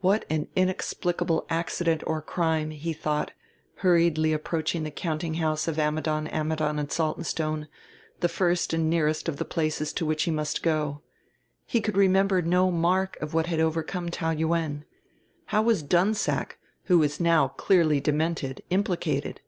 [0.00, 3.32] What an inexplicable accident or crime, he thought,
[3.76, 7.66] hurriedly approaching the countinghouse of Ammidon, Ammidon and Saltonstone,
[8.20, 11.00] the first and nearest of the places to which he must go.
[11.64, 14.84] He could remember no mark of what had overcome Taou Yuen.
[15.46, 19.40] How was Dunsack, who was now clearly demented, implicated?